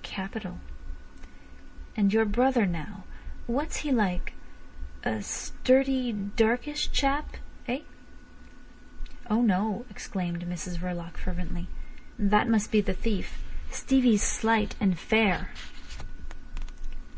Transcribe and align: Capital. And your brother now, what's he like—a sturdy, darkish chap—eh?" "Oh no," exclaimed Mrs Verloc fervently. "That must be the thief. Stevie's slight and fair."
Capital. 0.00 0.58
And 1.98 2.14
your 2.14 2.24
brother 2.24 2.64
now, 2.64 3.04
what's 3.46 3.80
he 3.84 3.92
like—a 3.92 5.20
sturdy, 5.20 6.12
darkish 6.14 6.90
chap—eh?" 6.92 7.80
"Oh 9.28 9.42
no," 9.42 9.84
exclaimed 9.90 10.46
Mrs 10.46 10.78
Verloc 10.78 11.18
fervently. 11.18 11.68
"That 12.18 12.48
must 12.48 12.72
be 12.72 12.80
the 12.80 12.94
thief. 12.94 13.42
Stevie's 13.70 14.22
slight 14.22 14.76
and 14.80 14.98
fair." 14.98 15.50